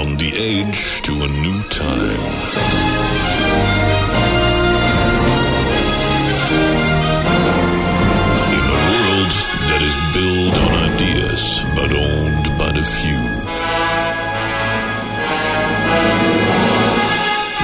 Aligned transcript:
on 0.00 0.16
the 0.16 0.32
age 0.34 1.02
to 1.02 1.12
a 1.12 1.28
new 1.44 1.60
time. 1.68 2.24
In 8.56 8.64
a 8.76 8.78
world 8.88 9.32
that 9.68 9.80
is 9.88 9.96
built 10.16 10.56
on 10.64 10.70
ideas 10.90 11.42
but 11.76 11.90
owned 11.92 12.46
by 12.56 12.70
the 12.72 12.84
few. 12.96 13.24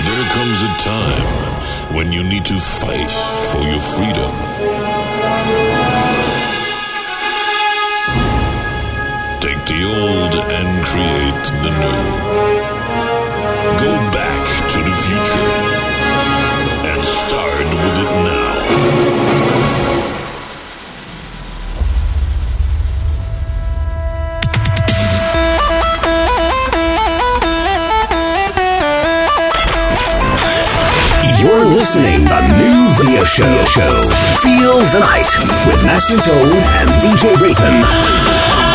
There 0.06 0.26
comes 0.36 0.58
a 0.60 0.72
time 0.92 1.30
when 1.96 2.12
you 2.12 2.22
need 2.22 2.44
to 2.44 2.60
fight 2.60 3.10
for 3.48 3.62
your 3.62 3.80
freedom. 3.80 5.85
The 9.66 9.82
old 9.82 10.34
and 10.36 10.86
create 10.86 11.44
the 11.64 11.70
new. 11.74 12.06
Go 13.82 13.92
back 14.14 14.46
to 14.70 14.78
the 14.78 14.94
future 15.02 15.52
and 16.86 17.04
start 17.04 17.66
with 17.74 17.98
it 17.98 18.10
now. 18.22 18.52
You're 31.42 31.66
listening 31.74 32.22
to 32.22 32.34
the 32.34 32.40
new 32.54 32.94
video 32.94 33.24
show. 33.24 33.64
show. 33.64 34.10
Feel 34.42 34.78
the 34.94 35.00
night 35.00 35.30
with 35.66 35.82
Master 35.84 36.18
Tone 36.18 36.62
and 36.78 36.88
DJ 37.02 37.34
Raven. 37.42 38.65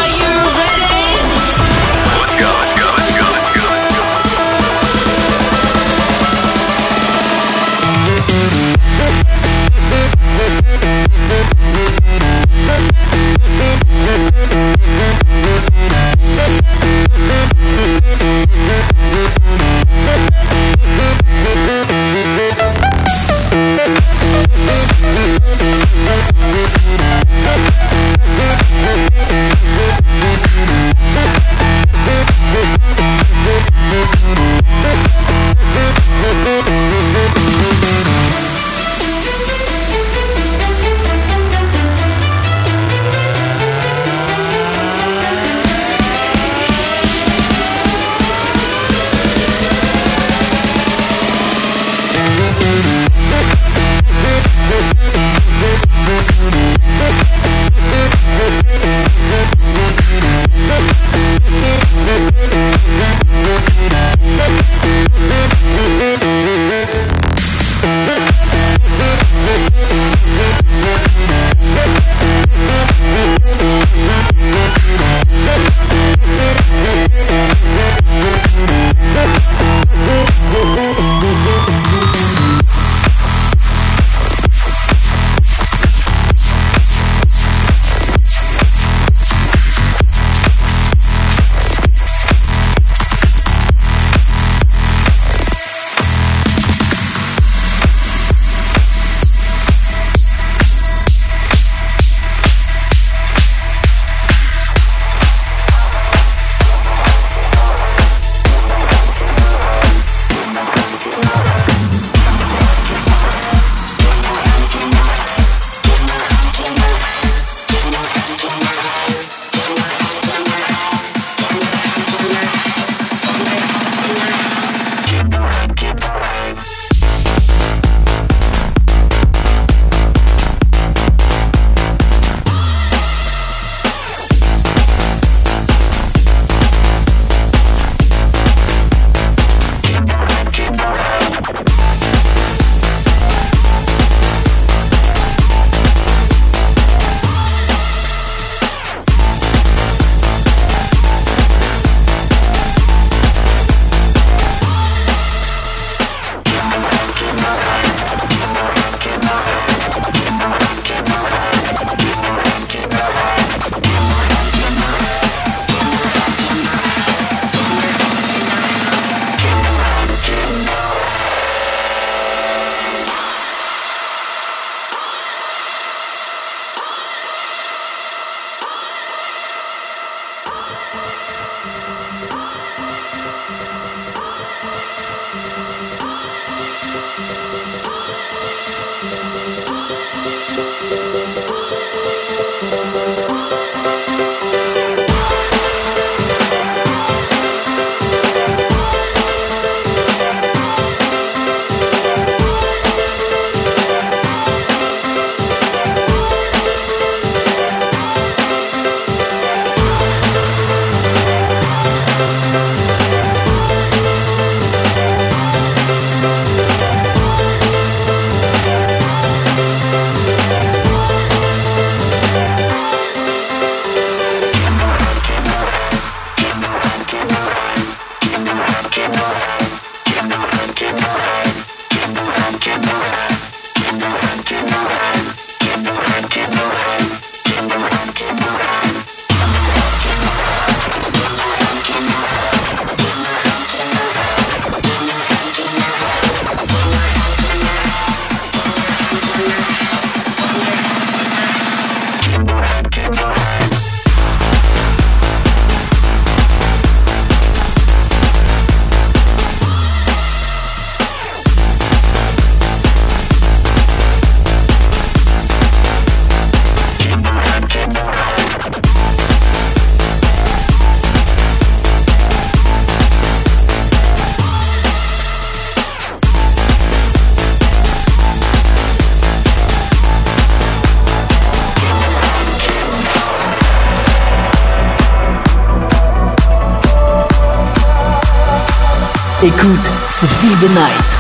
Écoute, 289.44 289.90
c'est 290.12 290.28
Feel 290.28 290.56
the 290.60 290.70
Night. 290.76 291.11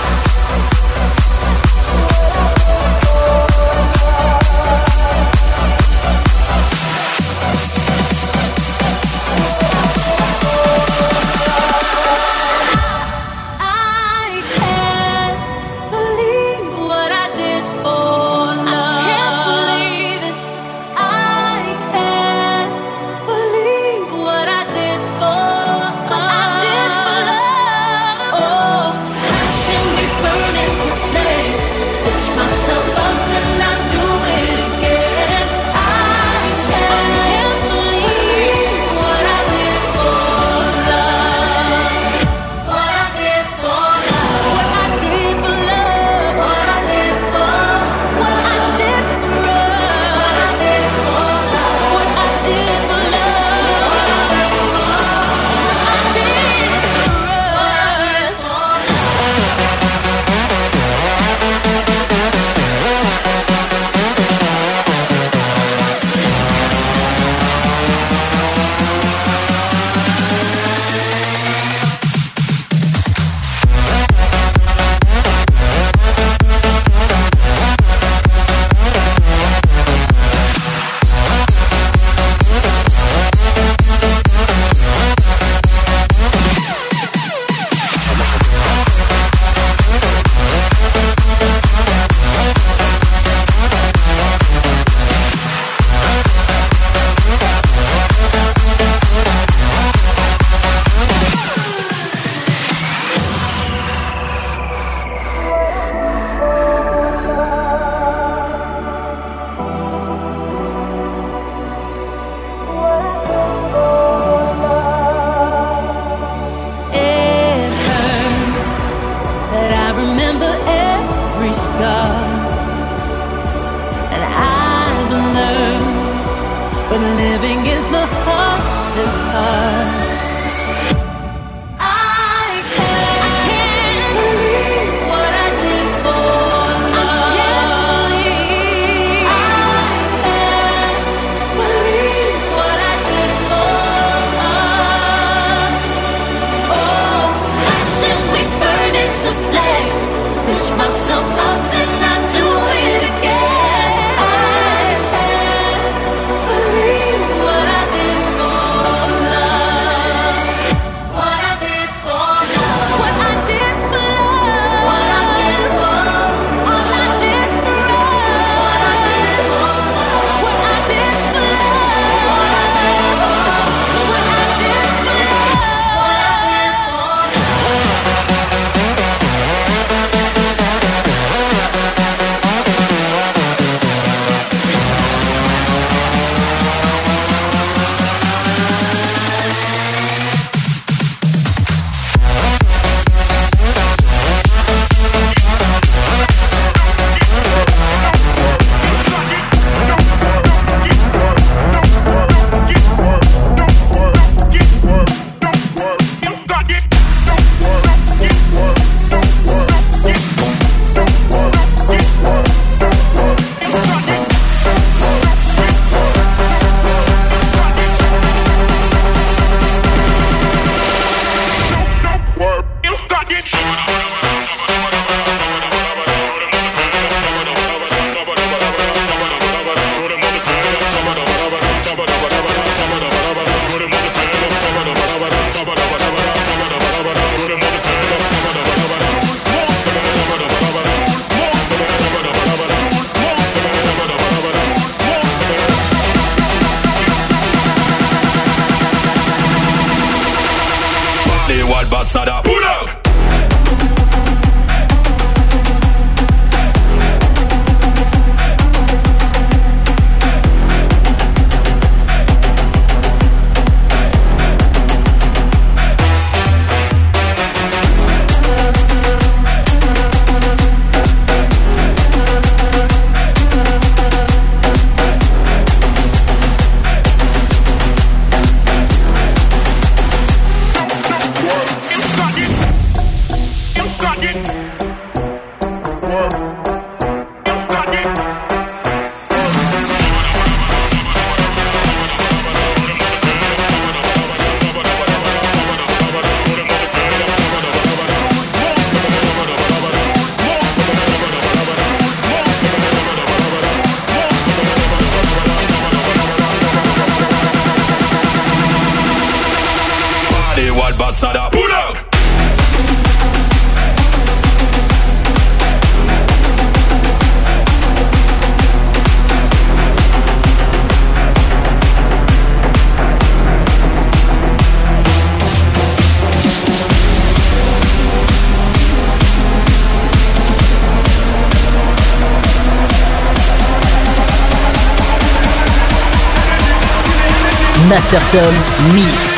Mastercom 337.91 338.55
Mix. 338.93 339.30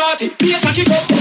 Karate, 0.00 0.30
please 0.38 0.64
I 0.64 0.72
keep. 0.72 1.19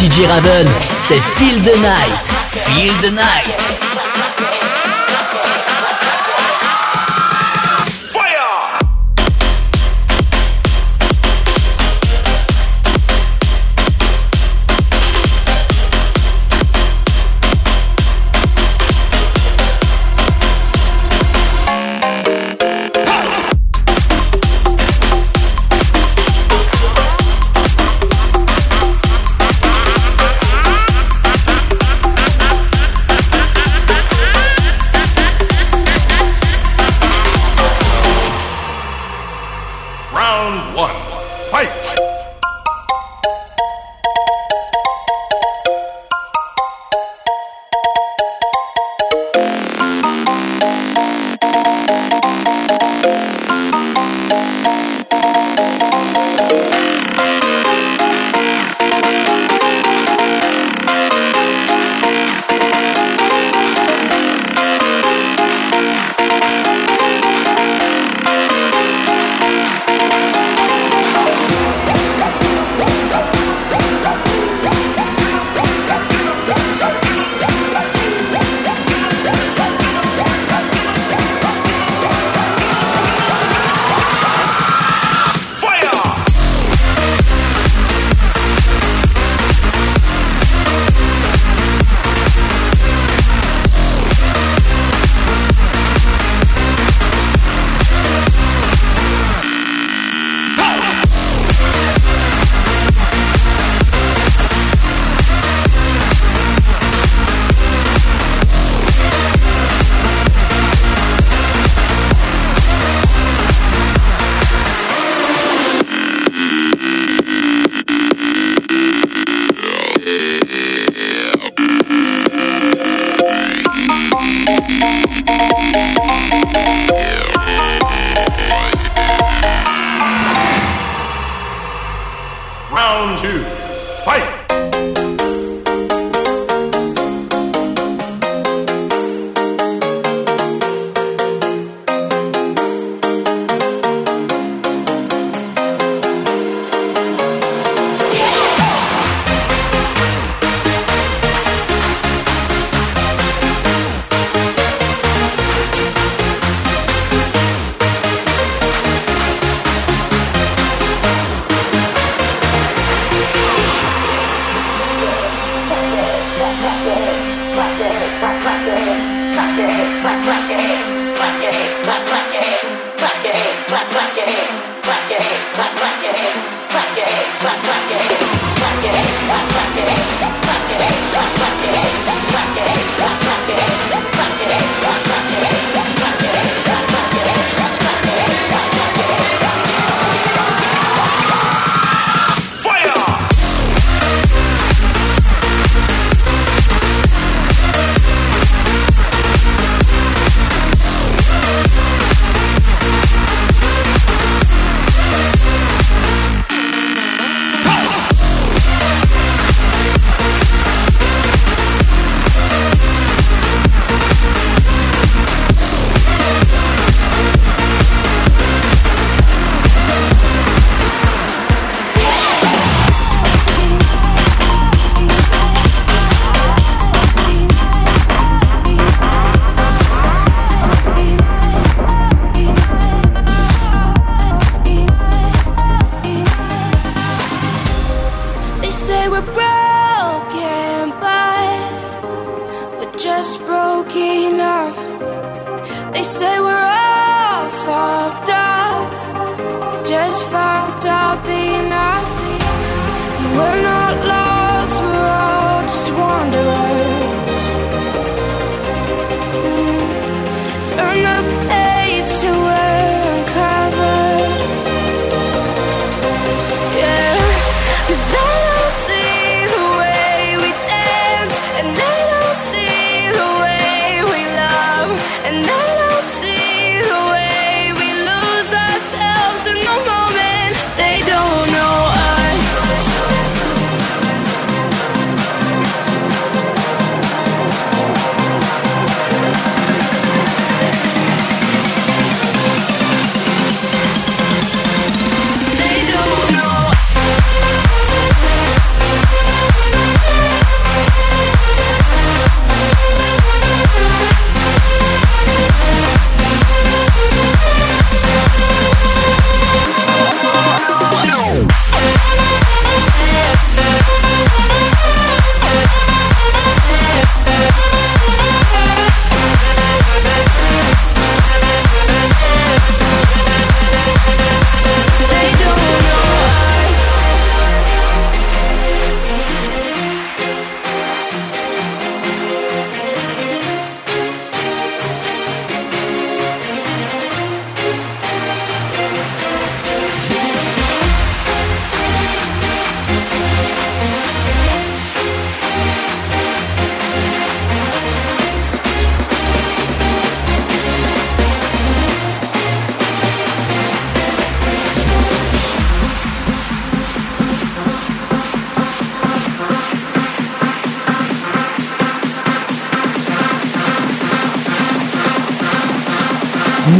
DJ 0.00 0.26
Raven, 0.26 0.66
c'est 0.94 1.20
Feel 1.20 1.60
the 1.62 1.76
Night. 1.76 2.26
Feel 2.52 2.94
the 3.02 3.12
Night. 3.12 3.79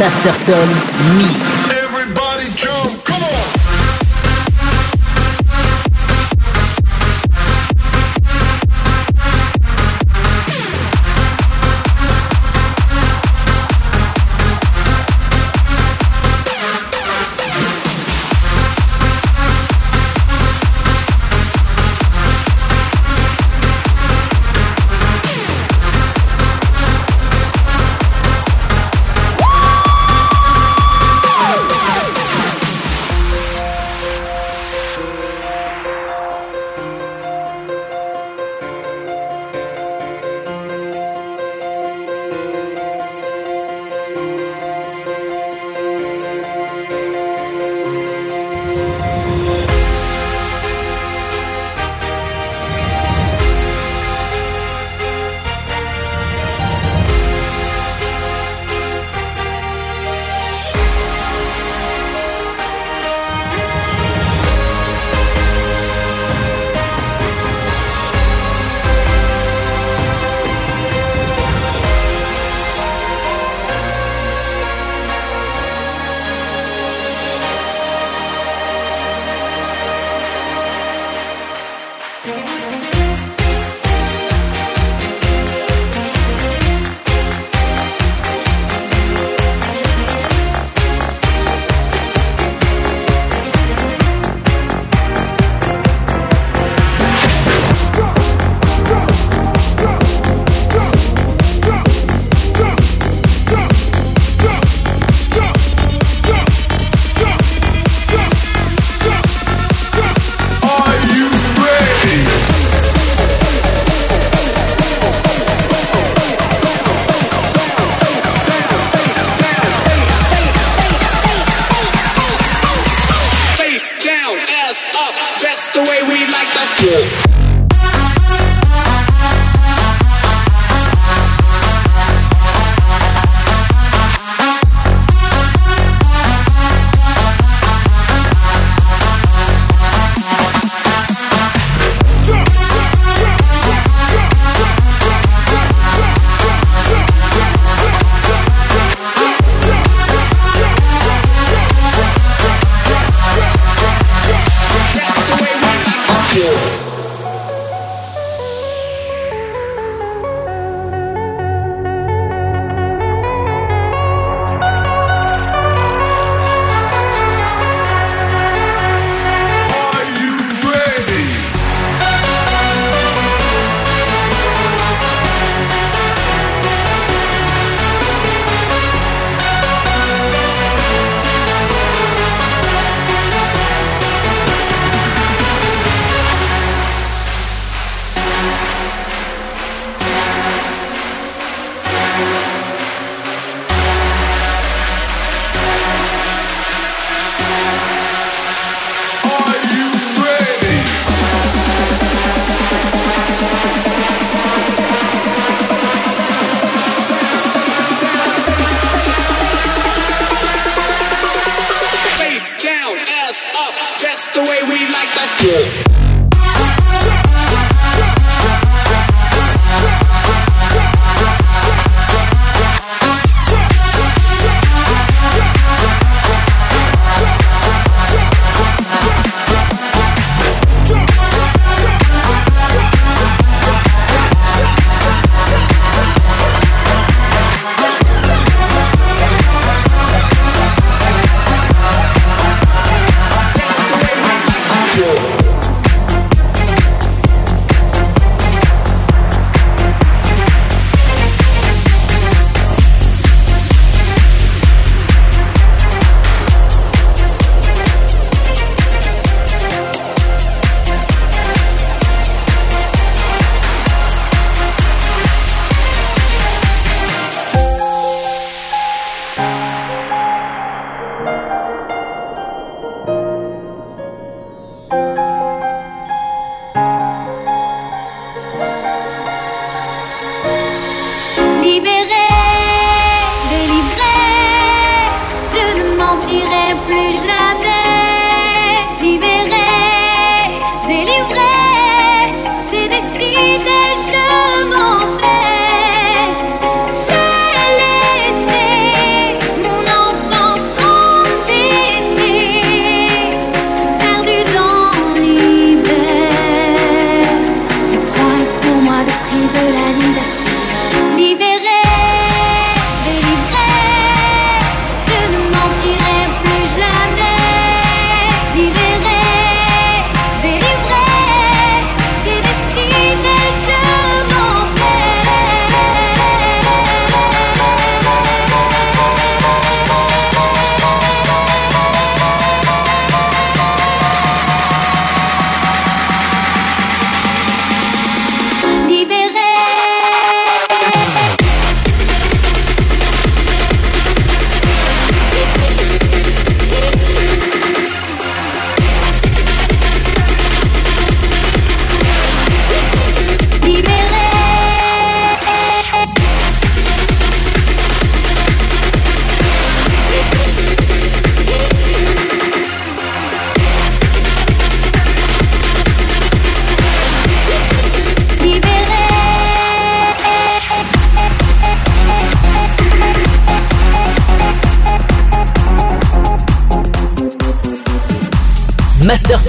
Masterton 0.01 0.69
Mix. 1.19 1.80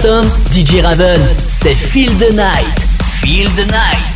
DJ 0.02 0.82
Raven, 0.82 1.20
c'est 1.46 1.76
Feel 1.76 2.10
the 2.18 2.34
Night. 2.34 2.86
Feel 3.20 3.48
the 3.54 3.70
Night. 3.70 4.11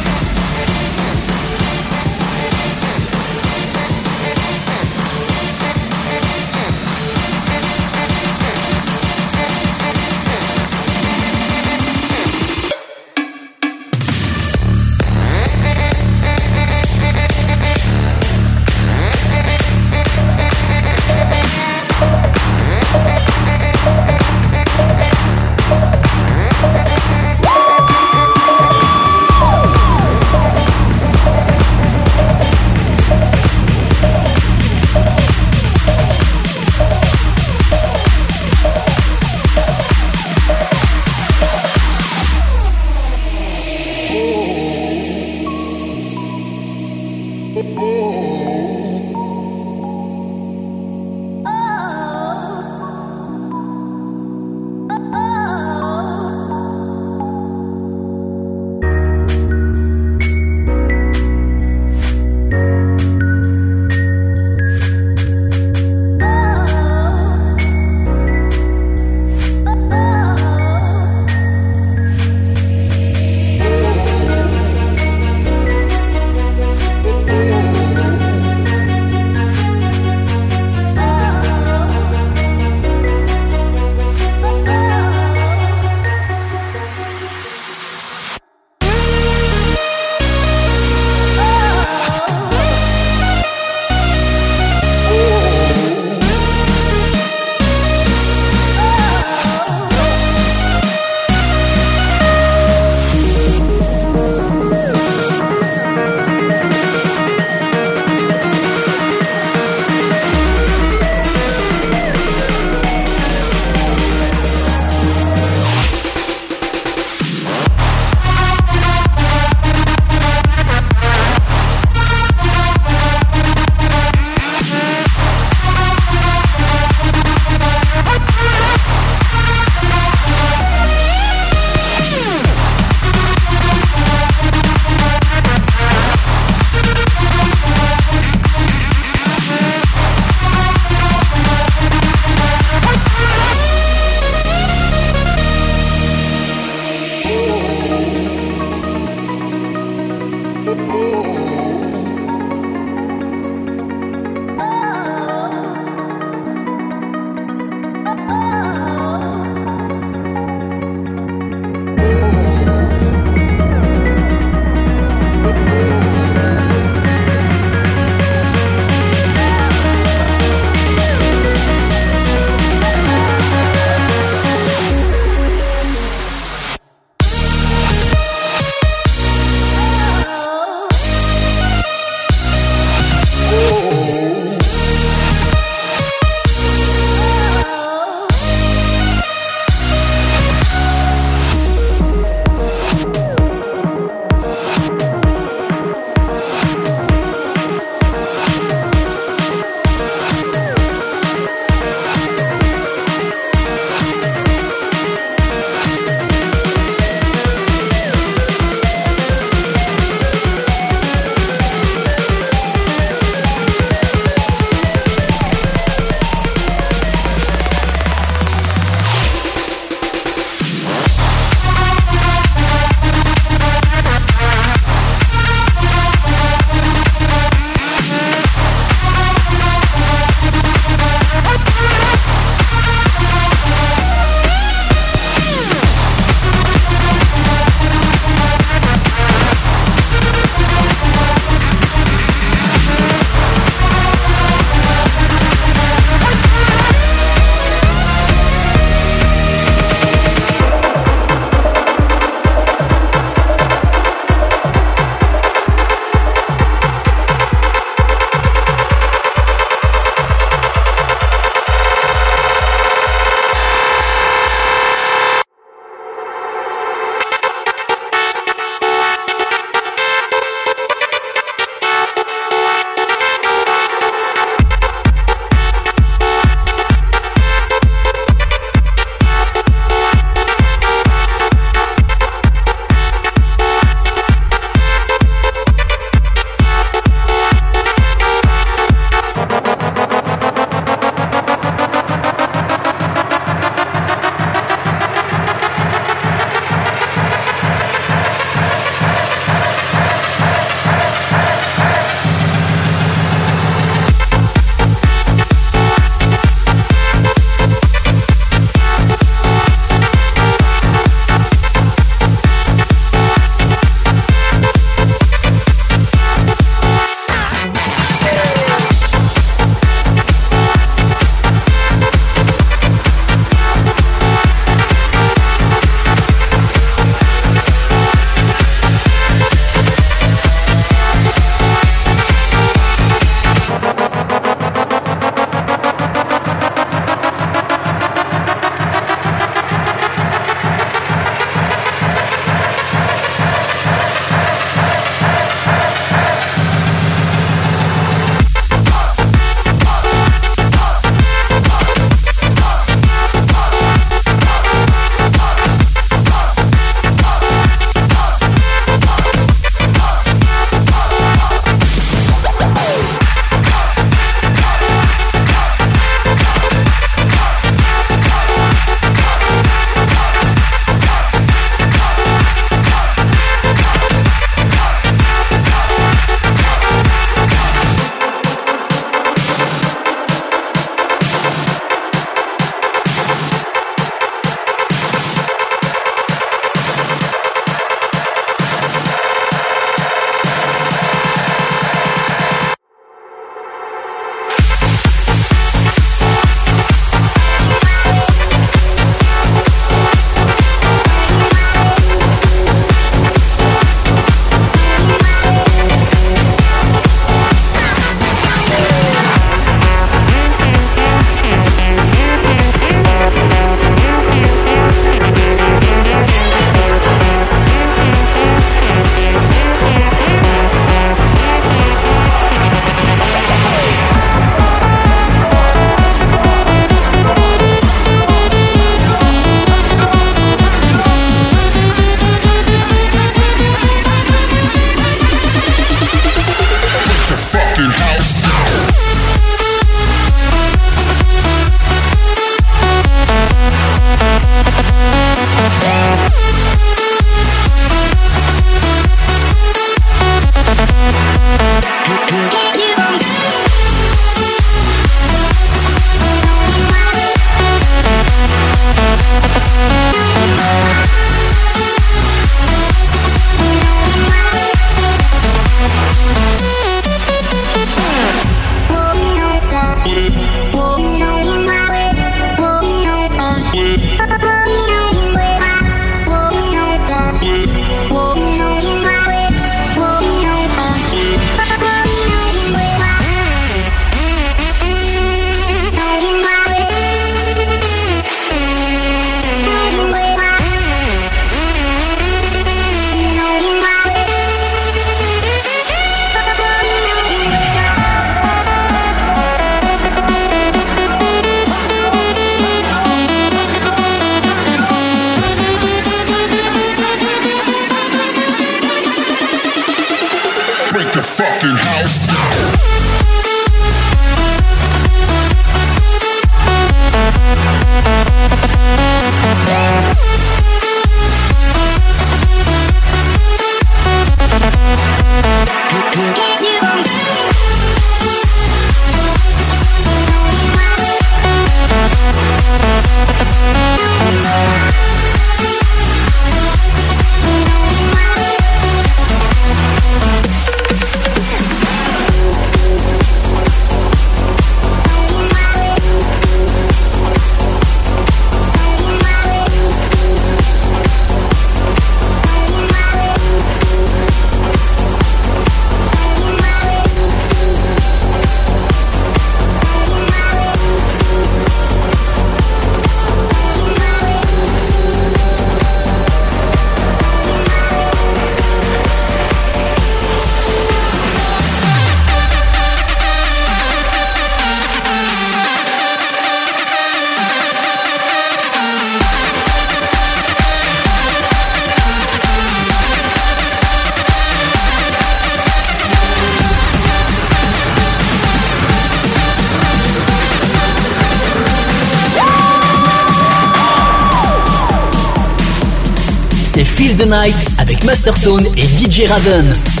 Avec 598.21 598.35
Mastertone 598.35 598.67
et 598.77 598.81
DJ 598.81 599.27
Raven. 599.27 600.00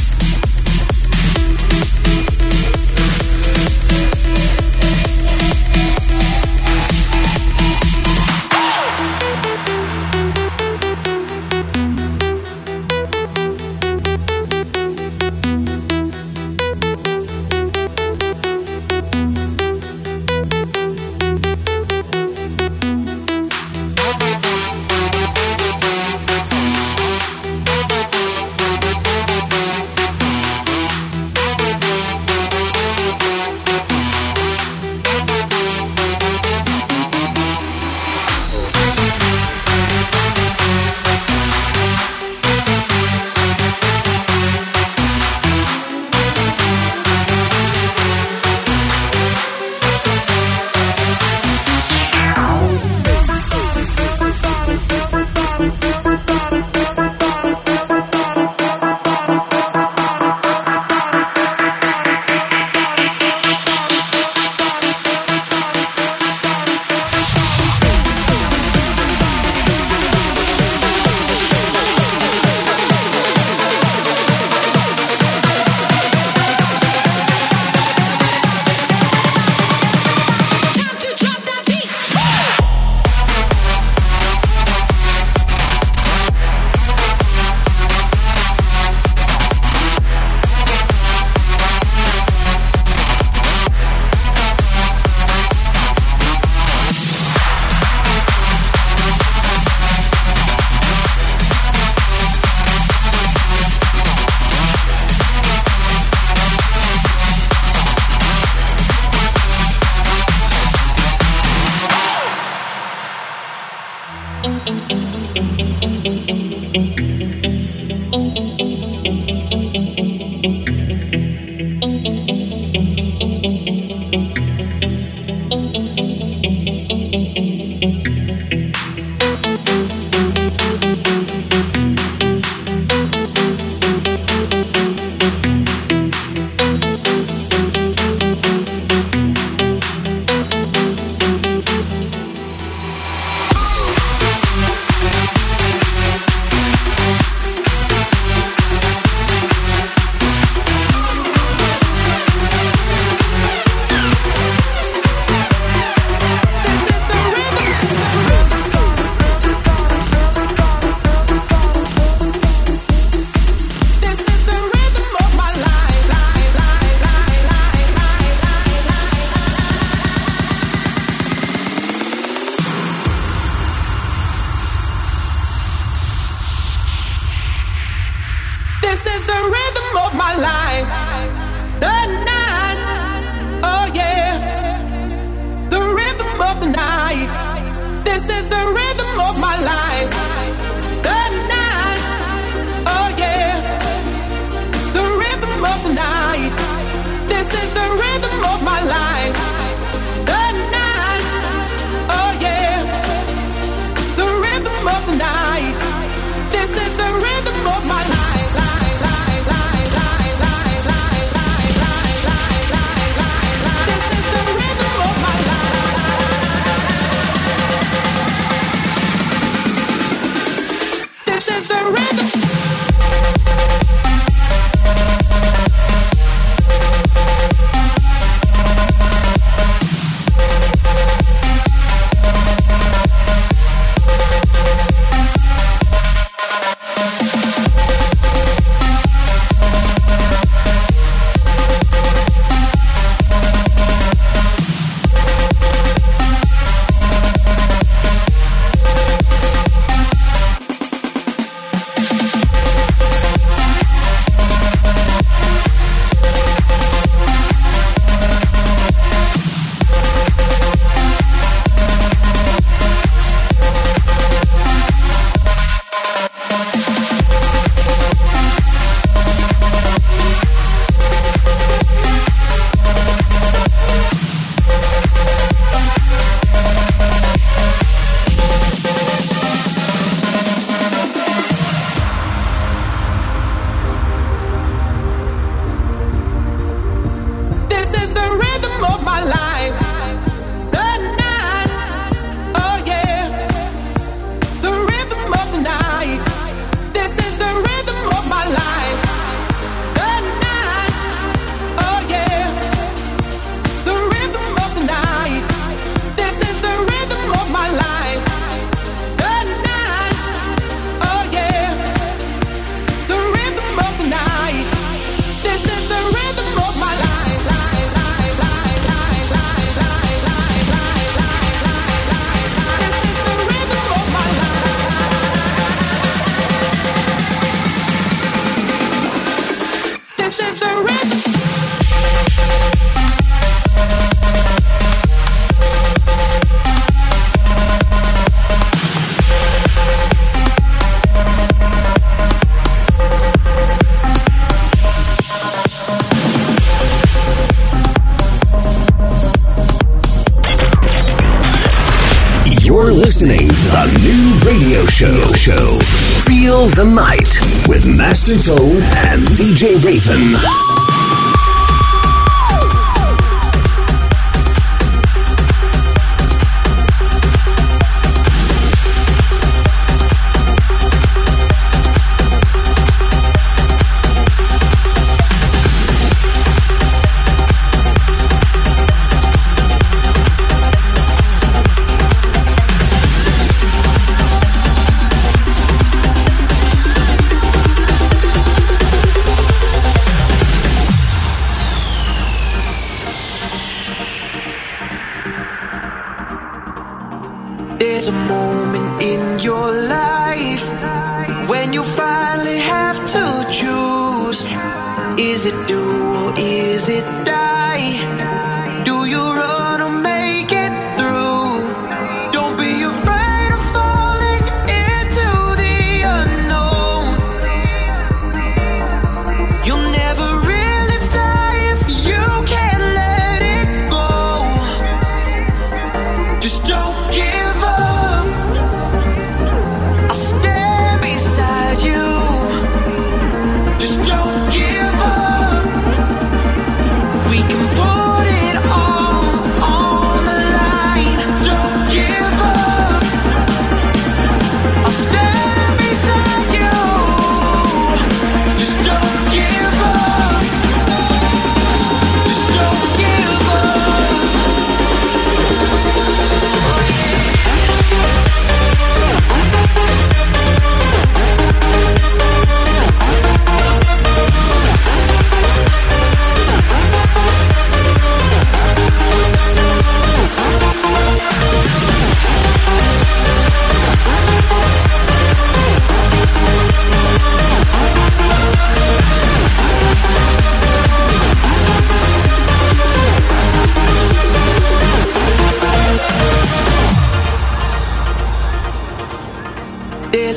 With 358.31 358.60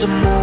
A 0.04 0.06
moment 0.06 0.33